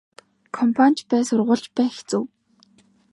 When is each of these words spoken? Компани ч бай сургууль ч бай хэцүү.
Компани 0.55 0.95
ч 0.97 0.99
бай 1.09 1.23
сургууль 1.27 1.63
ч 1.63 1.67
бай 1.75 1.89
хэцүү. 1.95 2.23